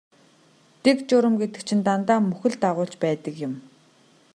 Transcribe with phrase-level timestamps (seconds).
[0.83, 3.53] Дэг журам гэдэг чинь дандаа мөхөл дагуулж байдаг юм.